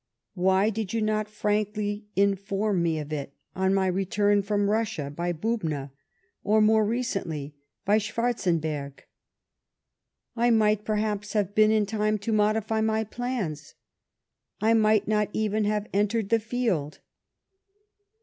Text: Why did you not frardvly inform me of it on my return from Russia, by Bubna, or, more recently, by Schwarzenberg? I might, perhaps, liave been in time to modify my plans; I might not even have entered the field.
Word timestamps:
Why 0.33 0.71
did 0.71 0.93
you 0.93 1.01
not 1.03 1.27
frardvly 1.27 2.05
inform 2.15 2.81
me 2.81 2.97
of 2.97 3.13
it 3.13 3.35
on 3.55 3.71
my 3.75 3.85
return 3.85 4.41
from 4.41 4.67
Russia, 4.67 5.11
by 5.11 5.31
Bubna, 5.31 5.91
or, 6.43 6.59
more 6.59 6.83
recently, 6.83 7.53
by 7.85 7.99
Schwarzenberg? 7.99 9.01
I 10.35 10.49
might, 10.49 10.85
perhaps, 10.85 11.35
liave 11.35 11.53
been 11.53 11.69
in 11.69 11.85
time 11.85 12.17
to 12.17 12.33
modify 12.33 12.81
my 12.81 13.03
plans; 13.03 13.75
I 14.59 14.73
might 14.73 15.07
not 15.07 15.29
even 15.33 15.65
have 15.65 15.87
entered 15.93 16.29
the 16.29 16.39
field. 16.39 16.97